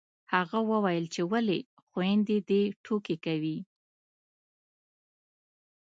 [0.33, 3.57] هغه وويل چې ولې خویندې دې ټوکې کوي